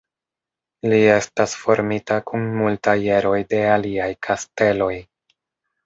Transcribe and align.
Li 0.93 1.01
estas 1.15 1.53
formita 1.65 2.19
kun 2.31 2.49
multaj 2.63 2.97
eroj 3.21 3.37
de 3.55 3.63
aliaj 3.79 4.13
kasteloj. 4.31 4.93